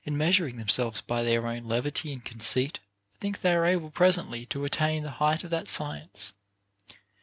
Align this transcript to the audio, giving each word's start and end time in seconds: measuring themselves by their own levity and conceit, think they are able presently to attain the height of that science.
measuring 0.07 0.57
themselves 0.57 0.99
by 1.01 1.21
their 1.21 1.45
own 1.45 1.63
levity 1.63 2.11
and 2.11 2.25
conceit, 2.25 2.79
think 3.19 3.41
they 3.41 3.53
are 3.53 3.67
able 3.67 3.91
presently 3.91 4.47
to 4.47 4.65
attain 4.65 5.03
the 5.03 5.11
height 5.21 5.43
of 5.43 5.51
that 5.51 5.69
science. 5.69 6.33